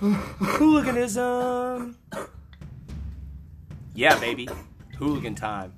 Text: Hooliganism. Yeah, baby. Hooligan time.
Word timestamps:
Hooliganism. 0.00 1.94
Yeah, 3.94 4.18
baby. 4.18 4.48
Hooligan 4.98 5.34
time. 5.34 5.74